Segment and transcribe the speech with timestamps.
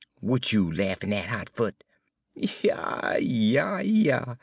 [0.19, 1.83] "'Wat you laffin' at, Hot Foot?'
[2.33, 4.37] "'Yah, yah, yah!